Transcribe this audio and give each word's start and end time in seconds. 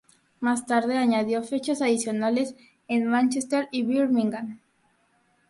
Más 0.39 0.65
tarde, 0.65 0.97
añadió 0.97 1.43
fechas 1.43 1.79
adicionales 1.83 2.55
en 2.87 3.05
Manchester 3.05 3.67
y 3.71 3.83
Birmingham. 3.83 4.59